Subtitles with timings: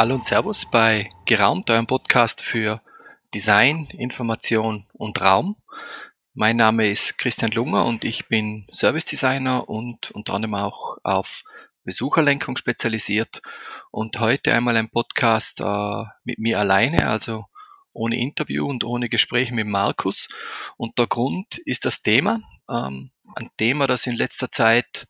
[0.00, 2.80] Hallo und Servus bei Geraumt, eurem Podcast für
[3.34, 5.56] Design, Information und Raum.
[6.32, 11.44] Mein Name ist Christian Lunger und ich bin Service Designer und unter anderem auch auf
[11.84, 13.42] Besucherlenkung spezialisiert.
[13.90, 17.44] Und heute einmal ein Podcast äh, mit mir alleine, also
[17.94, 20.30] ohne Interview und ohne Gespräch mit Markus.
[20.78, 25.08] Und der Grund ist das Thema, ähm, ein Thema, das in letzter Zeit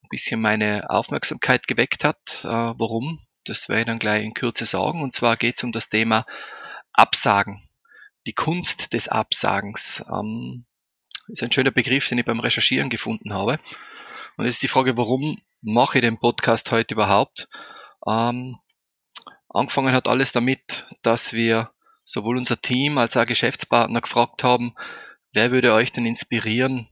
[0.00, 2.44] ein bisschen meine Aufmerksamkeit geweckt hat.
[2.44, 3.18] Äh, warum?
[3.48, 5.02] Das werde ich dann gleich in Kürze sagen.
[5.02, 6.26] Und zwar geht es um das Thema
[6.92, 7.68] Absagen.
[8.26, 10.04] Die Kunst des Absagens.
[10.12, 10.66] Ähm,
[11.28, 13.58] ist ein schöner Begriff, den ich beim Recherchieren gefunden habe.
[14.36, 17.48] Und jetzt ist die Frage, warum mache ich den Podcast heute überhaupt?
[18.06, 18.58] Ähm,
[19.48, 21.70] angefangen hat alles damit, dass wir
[22.04, 24.74] sowohl unser Team als auch Geschäftspartner gefragt haben,
[25.32, 26.88] wer würde euch denn inspirieren,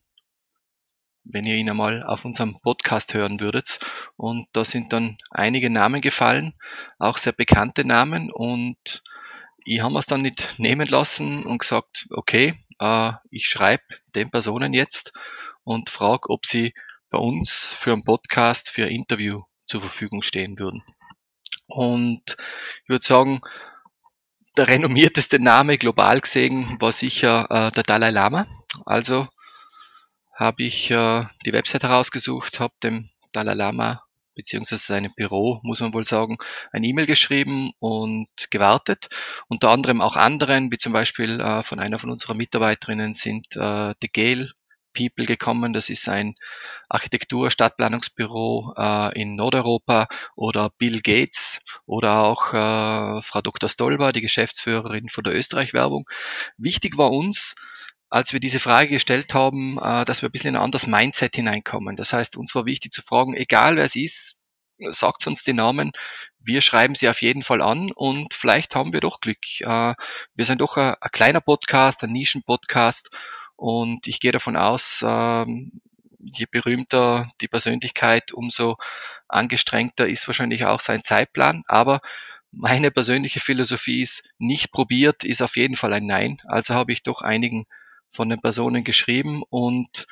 [1.29, 3.81] wenn ihr ihn einmal auf unserem Podcast hören würdet.
[4.17, 6.55] Und da sind dann einige Namen gefallen,
[6.99, 8.31] auch sehr bekannte Namen.
[8.31, 9.03] Und
[9.65, 14.73] ich habe es dann nicht nehmen lassen und gesagt, okay, äh, ich schreibe den Personen
[14.73, 15.13] jetzt
[15.65, 16.75] und frage, ob sie
[17.11, 20.83] bei uns für einen Podcast, für ein Interview zur Verfügung stehen würden.
[21.67, 22.37] Und
[22.85, 23.41] ich würde sagen,
[24.57, 28.47] der renommierteste Name global gesehen war sicher äh, der Dalai Lama.
[28.87, 29.29] Also
[30.37, 34.03] habe ich äh, die Website herausgesucht, habe dem Dalai Lama
[34.37, 36.37] beziehungsweise seinem Büro, muss man wohl sagen,
[36.71, 39.09] ein E-Mail geschrieben und gewartet.
[39.49, 43.95] Unter anderem auch anderen, wie zum Beispiel äh, von einer von unseren Mitarbeiterinnen sind äh,
[44.01, 44.51] The Gale
[44.93, 45.73] People gekommen.
[45.73, 46.35] Das ist ein
[46.89, 53.69] Architektur-Stadtplanungsbüro äh, in Nordeuropa oder Bill Gates oder auch äh, Frau Dr.
[53.69, 56.09] Stolber, die Geschäftsführerin von der Österreich-Werbung.
[56.59, 57.55] Wichtig war uns,
[58.11, 61.37] als wir diese Frage gestellt haben, äh, dass wir ein bisschen in ein anderes Mindset
[61.37, 61.97] hineinkommen.
[61.97, 64.39] Das heißt, uns war wichtig zu fragen, egal wer es ist,
[64.91, 65.93] sagt uns die Namen,
[66.39, 69.61] wir schreiben sie auf jeden Fall an und vielleicht haben wir doch Glück.
[69.61, 69.95] Äh,
[70.35, 73.11] wir sind doch ein, ein kleiner Podcast, ein Nischen-Podcast
[73.57, 75.81] und ich gehe davon aus, ähm,
[76.19, 78.77] je berühmter die Persönlichkeit, umso
[79.29, 81.63] angestrengter ist wahrscheinlich auch sein Zeitplan.
[81.67, 82.01] Aber
[82.51, 86.39] meine persönliche Philosophie ist, nicht probiert ist auf jeden Fall ein Nein.
[86.47, 87.67] Also habe ich doch einigen
[88.17, 90.07] von den Personen geschrieben und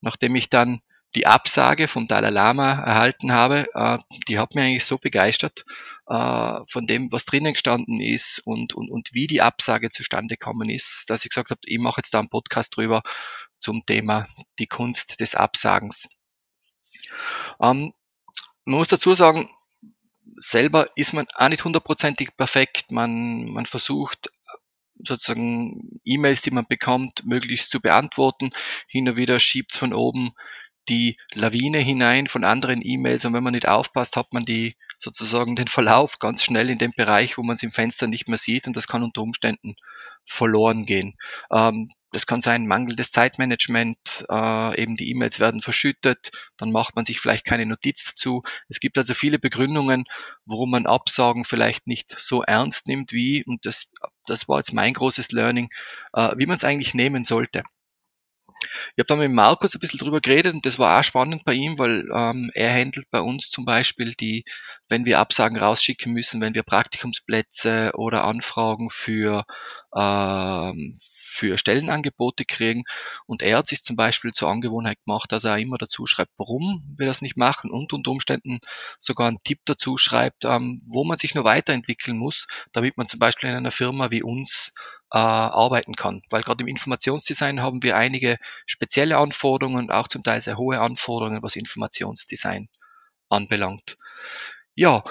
[0.00, 0.80] nachdem ich dann
[1.14, 3.98] die Absage vom Dalai Lama erhalten habe, äh,
[4.28, 5.64] die hat mir eigentlich so begeistert
[6.08, 10.68] äh, von dem, was drinnen gestanden ist und, und, und wie die Absage zustande gekommen
[10.68, 13.02] ist, dass ich gesagt habe, ich mache jetzt da einen Podcast drüber
[13.58, 16.08] zum Thema die Kunst des Absagens.
[17.60, 17.94] Ähm,
[18.64, 19.48] man muss dazu sagen,
[20.36, 22.90] selber ist man auch nicht hundertprozentig perfekt.
[22.90, 24.30] Man, man versucht
[25.04, 28.50] sozusagen E-Mails, die man bekommt, möglichst zu beantworten.
[28.88, 30.32] Hin und wieder schiebt's von oben
[30.88, 35.56] die Lawine hinein von anderen E-Mails und wenn man nicht aufpasst, hat man die sozusagen
[35.56, 38.66] den Verlauf ganz schnell in dem Bereich, wo man es im Fenster nicht mehr sieht
[38.66, 39.76] und das kann unter Umständen
[40.24, 41.14] verloren gehen.
[41.50, 47.04] Ähm, das kann sein mangelndes Zeitmanagement, äh, eben die E-Mails werden verschüttet, dann macht man
[47.04, 48.42] sich vielleicht keine Notiz dazu.
[48.70, 50.04] Es gibt also viele Begründungen,
[50.46, 53.90] warum man Absagen vielleicht nicht so ernst nimmt wie, und das,
[54.24, 55.68] das war jetzt mein großes Learning,
[56.14, 57.64] äh, wie man es eigentlich nehmen sollte.
[58.62, 61.54] Ich habe da mit Markus ein bisschen drüber geredet und das war auch spannend bei
[61.54, 64.44] ihm, weil ähm, er handelt bei uns zum Beispiel die,
[64.88, 69.44] wenn wir Absagen rausschicken müssen, wenn wir Praktikumsplätze oder Anfragen für,
[69.94, 72.84] ähm, für Stellenangebote kriegen.
[73.26, 76.82] Und er hat sich zum Beispiel zur Angewohnheit gemacht, dass er immer dazu schreibt, warum
[76.96, 78.60] wir das nicht machen und unter Umständen
[78.98, 83.20] sogar einen Tipp dazu schreibt, ähm, wo man sich nur weiterentwickeln muss, damit man zum
[83.20, 84.72] Beispiel in einer Firma wie uns
[85.12, 86.22] äh, arbeiten kann.
[86.30, 90.80] Weil gerade im Informationsdesign haben wir einige spezielle Anforderungen und auch zum Teil sehr hohe
[90.80, 92.68] Anforderungen, was Informationsdesign
[93.28, 93.96] anbelangt.
[94.74, 95.02] Ja,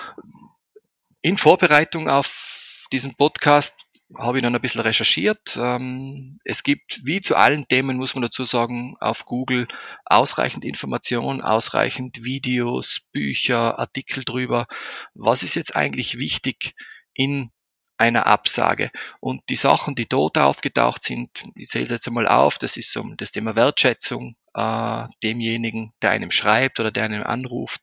[1.22, 3.76] in Vorbereitung auf diesen Podcast
[4.18, 5.58] habe ich dann ein bisschen recherchiert.
[5.60, 9.68] Ähm, es gibt, wie zu allen Themen, muss man dazu sagen, auf Google
[10.06, 14.68] ausreichend Informationen, ausreichend Videos, Bücher, Artikel drüber.
[15.16, 16.76] Was ist jetzt eigentlich wichtig
[17.14, 17.52] in
[17.98, 18.92] einer Absage.
[19.20, 23.04] Und die Sachen, die dort aufgetaucht sind, ich zähle jetzt einmal auf, das ist so
[23.18, 27.82] das Thema Wertschätzung äh, demjenigen, der einem schreibt oder der einem anruft,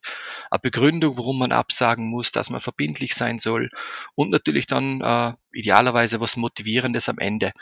[0.51, 3.71] eine Begründung, warum man absagen muss, dass man verbindlich sein soll
[4.15, 7.53] und natürlich dann äh, idealerweise was Motivierendes am Ende.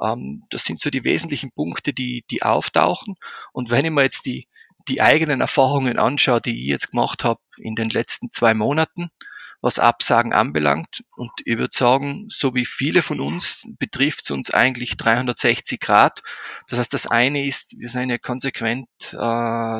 [0.00, 3.16] Ähm, das sind so die wesentlichen Punkte, die, die auftauchen.
[3.52, 4.46] Und wenn ich mir jetzt die,
[4.88, 9.10] die eigenen Erfahrungen anschaue, die ich jetzt gemacht habe in den letzten zwei Monaten,
[9.62, 11.04] was Absagen anbelangt.
[11.16, 16.22] Und ich würde sagen, so wie viele von uns betrifft es uns eigentlich 360 Grad.
[16.68, 19.16] Das heißt, das eine ist, wir sind ja konsequent äh,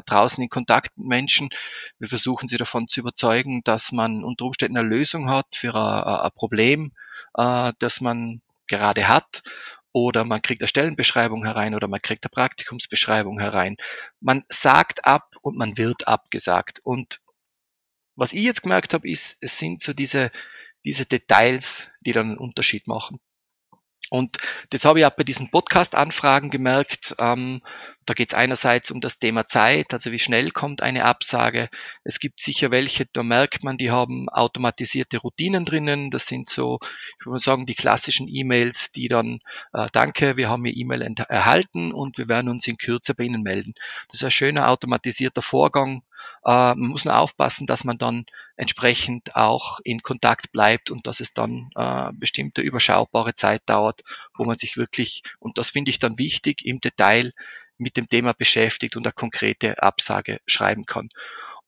[0.07, 1.51] draußen in Kontakt mit Menschen.
[1.99, 6.25] Wir versuchen sie davon zu überzeugen, dass man unter Umständen eine Lösung hat für ein,
[6.25, 6.93] ein Problem,
[7.37, 9.43] äh, das man gerade hat
[9.91, 13.77] oder man kriegt eine Stellenbeschreibung herein oder man kriegt eine Praktikumsbeschreibung herein.
[14.21, 16.81] Man sagt ab und man wird abgesagt.
[16.83, 17.21] Und
[18.17, 20.31] was ich jetzt gemerkt habe, ist, es sind so diese,
[20.85, 23.21] diese Details, die dann einen Unterschied machen.
[24.13, 24.37] Und
[24.69, 27.15] das habe ich auch bei diesen Podcast-Anfragen gemerkt.
[27.19, 27.63] Ähm,
[28.05, 31.71] da geht es einerseits um das Thema Zeit, also wie schnell kommt eine Absage.
[32.05, 36.11] Es gibt sicher welche, da merkt man, die haben automatisierte Routinen drinnen.
[36.11, 36.79] Das sind so,
[37.21, 39.39] ich würde sagen, die klassischen E-Mails, die dann,
[39.73, 43.43] äh, danke, wir haben Ihr E-Mail erhalten und wir werden uns in Kürze bei Ihnen
[43.43, 43.73] melden.
[44.09, 46.03] Das ist ein schöner automatisierter Vorgang,
[46.45, 48.25] man muss nur aufpassen, dass man dann
[48.57, 54.03] entsprechend auch in Kontakt bleibt und dass es dann äh, bestimmte überschaubare Zeit dauert,
[54.37, 57.33] wo man sich wirklich, und das finde ich dann wichtig, im Detail
[57.79, 61.09] mit dem Thema beschäftigt und eine konkrete Absage schreiben kann.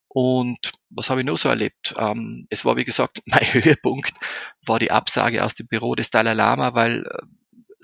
[0.08, 1.94] Und was habe ich noch so erlebt?
[1.98, 4.14] Ähm, es war, wie gesagt, mein Höhepunkt
[4.64, 7.26] war die Absage aus dem Büro des Dalai Lama, weil äh,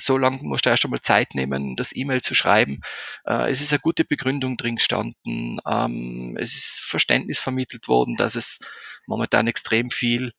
[0.01, 2.81] so lange musst du erst einmal Zeit nehmen, das E-Mail zu schreiben.
[3.25, 5.61] Äh, es ist eine gute Begründung drin gestanden.
[5.67, 8.59] Ähm, es ist Verständnis vermittelt worden, dass es
[9.07, 10.33] momentan extrem viel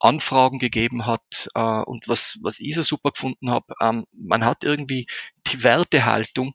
[0.00, 1.48] Anfragen gegeben hat.
[1.54, 5.06] Äh, und was, was ich so super gefunden habe, ähm, man hat irgendwie
[5.46, 6.54] die Wertehaltung,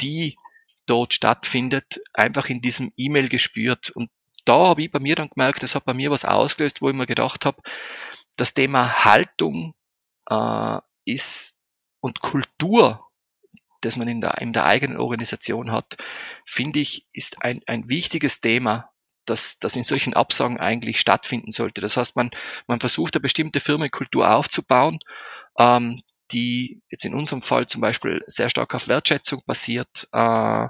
[0.00, 0.36] die
[0.86, 3.90] dort stattfindet, einfach in diesem E-Mail gespürt.
[3.90, 4.10] Und
[4.44, 6.96] da habe ich bei mir dann gemerkt, das hat bei mir was ausgelöst, wo ich
[6.96, 7.62] mir gedacht habe,
[8.36, 9.74] das Thema Haltung
[10.28, 11.58] äh, ist
[12.02, 13.08] und Kultur,
[13.80, 15.96] das man in der, in der eigenen Organisation hat,
[16.44, 18.90] finde ich, ist ein, ein wichtiges Thema,
[19.24, 21.80] das, das in solchen Absagen eigentlich stattfinden sollte.
[21.80, 22.30] Das heißt, man,
[22.66, 24.98] man versucht eine bestimmte Firmenkultur aufzubauen,
[25.58, 26.02] ähm,
[26.32, 30.08] die jetzt in unserem Fall zum Beispiel sehr stark auf Wertschätzung basiert.
[30.12, 30.66] Äh,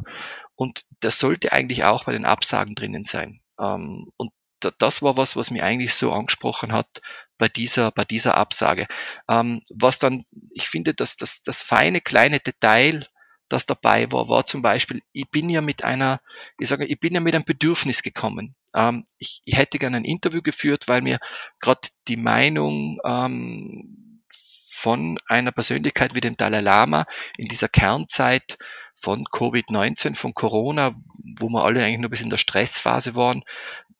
[0.55, 3.40] und das sollte eigentlich auch bei den Absagen drinnen sein.
[3.58, 4.32] Ähm, und
[4.78, 7.00] das war was, was mich eigentlich so angesprochen hat
[7.42, 8.86] bei dieser, bei dieser Absage.
[9.28, 13.08] Ähm, was dann, ich finde, dass das, das feine kleine Detail,
[13.48, 16.20] das dabei war, war zum Beispiel, ich bin ja mit einer,
[16.60, 18.54] ich sage, ich bin ja mit einem Bedürfnis gekommen.
[18.76, 21.18] Ähm, ich, ich hätte gerne ein Interview geführt, weil mir
[21.58, 27.06] gerade die Meinung ähm, von einer Persönlichkeit wie dem Dalai Lama
[27.36, 28.56] in dieser Kernzeit
[28.94, 30.94] von Covid-19, von Corona,
[31.40, 33.42] wo wir alle eigentlich nur bis in der Stressphase waren,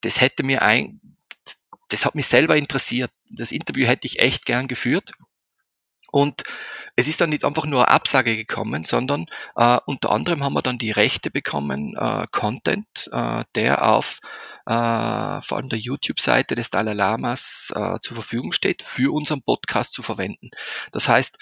[0.03, 1.01] das hätte mir ein,
[1.89, 3.11] das hat mich selber interessiert.
[3.37, 5.13] Das Interview hätte ich echt gern geführt.
[6.13, 6.43] Und
[6.95, 9.27] es ist dann nicht einfach nur eine Absage gekommen, sondern
[9.57, 14.19] äh, unter anderem haben wir dann die Rechte bekommen, äh, Content, äh, der auf
[14.67, 19.93] äh, vor allem der YouTube-Seite des Dalai Lamas äh, zur Verfügung steht, für unseren Podcast
[19.95, 20.51] zu verwenden.
[20.93, 21.39] Das heißt,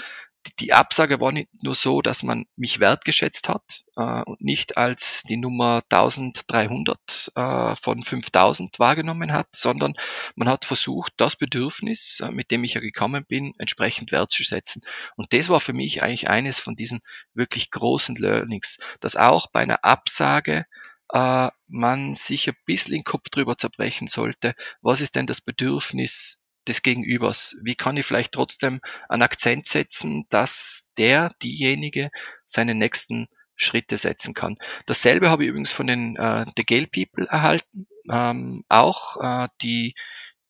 [0.58, 5.22] die Absage war nicht nur so, dass man mich wertgeschätzt hat äh, und nicht als
[5.28, 9.94] die Nummer 1300 äh, von 5000 wahrgenommen hat, sondern
[10.34, 14.82] man hat versucht, das Bedürfnis, äh, mit dem ich ja gekommen bin, entsprechend wertzusetzen.
[15.16, 17.00] Und das war für mich eigentlich eines von diesen
[17.34, 20.64] wirklich großen Learnings, dass auch bei einer Absage
[21.12, 26.40] äh, man sich ein bisschen den Kopf drüber zerbrechen sollte, was ist denn das Bedürfnis
[26.70, 27.56] des Gegenübers?
[27.62, 32.10] Wie kann ich vielleicht trotzdem einen Akzent setzen, dass der, diejenige
[32.46, 34.56] seine nächsten Schritte setzen kann?
[34.86, 39.94] Dasselbe habe ich übrigens von den äh, The Gale People erhalten, ähm, auch äh, die,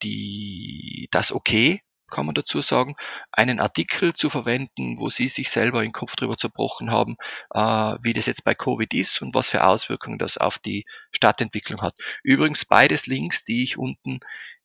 [0.03, 2.95] die, das Okay kann man dazu sagen,
[3.31, 7.15] einen Artikel zu verwenden, wo Sie sich selber den Kopf drüber zerbrochen haben,
[7.55, 11.81] äh, wie das jetzt bei Covid ist und was für Auswirkungen das auf die Stadtentwicklung
[11.81, 11.95] hat.
[12.23, 14.19] Übrigens beides Links, die ich unten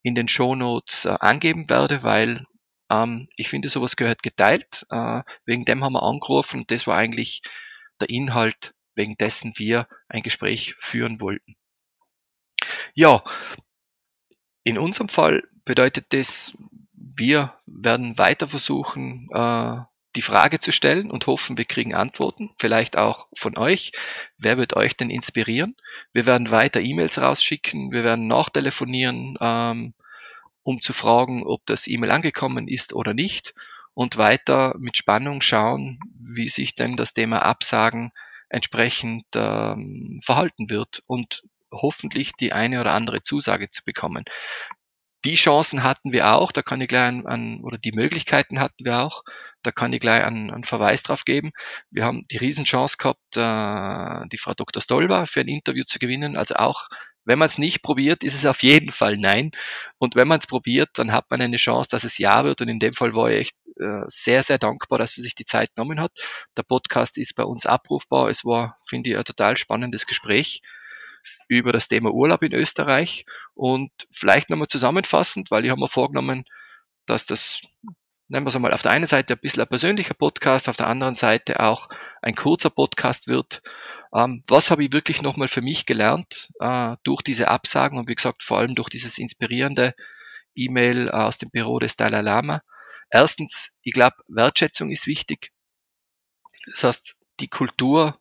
[0.07, 2.47] in den Shownotes äh, angeben werde, weil
[2.89, 4.87] ähm, ich finde, sowas gehört geteilt.
[4.89, 7.43] Äh, wegen dem haben wir angerufen und das war eigentlich
[8.01, 11.57] der Inhalt, wegen dessen wir ein Gespräch führen wollten.
[12.95, 13.25] Ja,
[14.63, 16.57] in unserem Fall bedeutet das,
[16.93, 19.81] wir werden weiter versuchen, äh,
[20.17, 23.93] die Frage zu stellen und hoffen, wir kriegen Antworten, vielleicht auch von euch.
[24.39, 25.77] Wer wird euch denn inspirieren?
[26.13, 29.95] Wir werden weiter E-Mails rausschicken, wir werden nachtelefonieren, ähm,
[30.63, 33.55] um zu fragen, ob das E-Mail angekommen ist oder nicht
[33.95, 38.11] und weiter mit Spannung schauen, wie sich denn das Thema Absagen
[38.49, 41.43] entsprechend ähm, verhalten wird und
[41.73, 44.25] hoffentlich die eine oder andere Zusage zu bekommen.
[45.25, 48.85] Die Chancen hatten wir auch, da kann ich gleich an, an oder die Möglichkeiten hatten
[48.85, 49.25] wir auch,
[49.67, 51.51] da kann ich gleich einen, einen Verweis drauf geben.
[51.91, 54.83] Wir haben die Riesenchance gehabt, äh, die Frau Dr.
[54.83, 56.89] Stolber für ein Interview zu gewinnen, also auch
[57.29, 59.51] Wenn man es nicht probiert, ist es auf jeden Fall nein.
[59.99, 62.61] Und wenn man es probiert, dann hat man eine Chance, dass es ja wird.
[62.63, 65.45] Und in dem Fall war ich echt äh, sehr, sehr dankbar, dass er sich die
[65.45, 66.13] Zeit genommen hat.
[66.57, 68.29] Der Podcast ist bei uns abrufbar.
[68.31, 70.63] Es war, finde ich, ein total spannendes Gespräch
[71.49, 73.27] über das Thema Urlaub in Österreich.
[73.55, 76.45] Und vielleicht nochmal zusammenfassend, weil ich habe mir vorgenommen,
[77.07, 77.61] dass das,
[78.29, 80.89] nennen wir es einmal, auf der einen Seite ein bisschen ein persönlicher Podcast, auf der
[80.89, 81.89] anderen Seite auch
[82.23, 83.63] ein kurzer Podcast wird.
[84.15, 88.15] Ähm, was habe ich wirklich nochmal für mich gelernt äh, durch diese Absagen und wie
[88.15, 89.95] gesagt, vor allem durch dieses inspirierende
[90.55, 92.63] E-Mail äh, aus dem Büro des Dalai Lama?
[93.11, 95.53] Erstens, ich glaube, Wertschätzung ist wichtig.
[96.67, 98.19] Das heißt, die Kultur,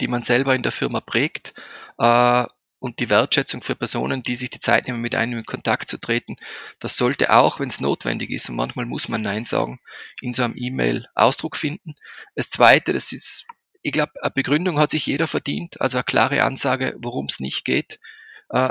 [0.00, 1.52] die man selber in der Firma prägt,
[1.98, 2.46] äh,
[2.82, 5.98] und die Wertschätzung für Personen, die sich die Zeit nehmen, mit einem in Kontakt zu
[5.98, 6.34] treten,
[6.80, 9.78] das sollte auch, wenn es notwendig ist, und manchmal muss man Nein sagen,
[10.20, 11.94] in so einem E-Mail Ausdruck finden.
[12.34, 13.46] Das Zweite, das ist,
[13.82, 17.64] ich glaube, eine Begründung hat sich jeder verdient, also eine klare Ansage, worum es nicht
[17.64, 18.00] geht.
[18.48, 18.70] Äh,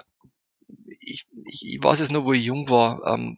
[0.99, 3.01] ich, ich, ich weiß es nur, wo ich jung war.
[3.07, 3.37] Ähm,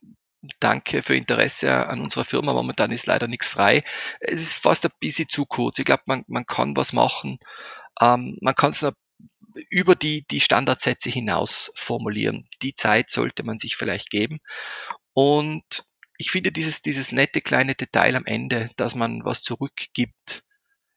[0.60, 2.52] danke für Interesse an unserer Firma.
[2.52, 3.84] Momentan ist leider nichts frei.
[4.20, 5.78] Es ist fast ein bisschen zu kurz.
[5.78, 7.38] Ich glaube, man, man kann was machen.
[8.02, 8.84] Ähm, man kann es
[9.70, 12.48] über die, die Standardsätze hinaus formulieren.
[12.62, 14.40] Die Zeit sollte man sich vielleicht geben.
[15.14, 15.86] Und
[16.18, 20.44] ich finde dieses, dieses nette kleine Detail am Ende, dass man was zurückgibt,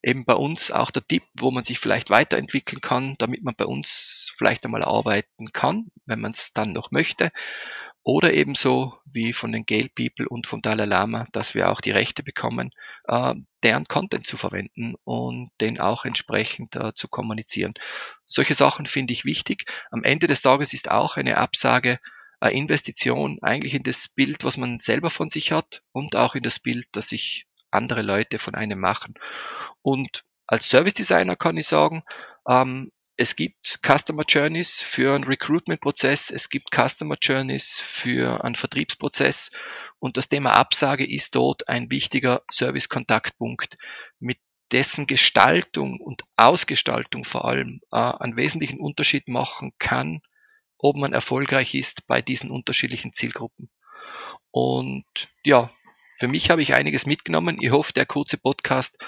[0.03, 3.67] eben bei uns auch der Tipp, wo man sich vielleicht weiterentwickeln kann, damit man bei
[3.67, 7.31] uns vielleicht einmal arbeiten kann, wenn man es dann noch möchte.
[8.09, 11.91] Oder ebenso wie von den Gale People und vom Dalai Lama, dass wir auch die
[11.91, 12.71] Rechte bekommen,
[13.09, 13.35] äh,
[13.65, 17.75] deren Content zu verwenden und den auch entsprechend äh, zu kommunizieren.
[18.25, 19.65] Solche Sachen finde ich wichtig.
[19.91, 21.99] Am Ende des Tages ist auch eine Absage
[22.39, 26.45] eine Investition eigentlich in das Bild, was man selber von sich hat und auch in
[26.45, 29.15] das Bild, das sich andere Leute von einem machen.
[29.83, 32.05] Und als Service Designer kann ich sagen,
[32.49, 39.51] ähm, es gibt Customer Journeys für einen Recruitment-Prozess, es gibt Customer Journeys für einen Vertriebsprozess
[39.99, 43.77] und das Thema Absage ist dort ein wichtiger Service-Kontaktpunkt,
[44.19, 44.39] mit
[44.73, 50.21] dessen Gestaltung und Ausgestaltung vor allem äh, einen wesentlichen Unterschied machen kann,
[50.79, 53.71] ob man erfolgreich ist bei diesen unterschiedlichen Zielgruppen.
[54.51, 55.07] Und
[55.45, 55.71] ja,
[56.19, 57.59] für mich habe ich einiges mitgenommen.
[57.61, 58.99] Ich hoffe, der kurze Podcast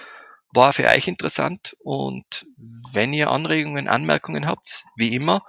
[0.52, 1.76] war für euch interessant.
[1.80, 2.46] Und
[2.92, 5.42] wenn ihr Anregungen, Anmerkungen habt, wie immer,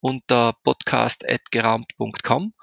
[0.00, 2.54] unter podcast.geraumt.com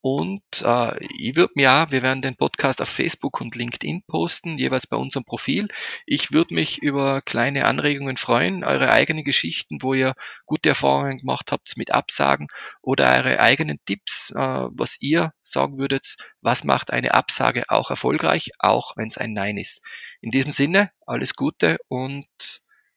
[0.00, 4.56] und äh, ich würde mir auch, wir werden den Podcast auf Facebook und LinkedIn posten,
[4.56, 5.68] jeweils bei unserem Profil.
[6.06, 10.14] Ich würde mich über kleine Anregungen freuen, eure eigenen Geschichten, wo ihr
[10.46, 12.46] gute Erfahrungen gemacht habt mit Absagen
[12.80, 18.50] oder eure eigenen Tipps, äh, was ihr sagen würdet, was macht eine Absage auch erfolgreich,
[18.60, 19.82] auch wenn es ein Nein ist.
[20.20, 22.26] In diesem Sinne, alles Gute und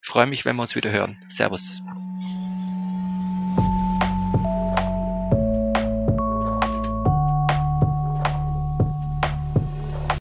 [0.04, 1.24] freue mich, wenn wir uns wieder hören.
[1.30, 1.82] Servus.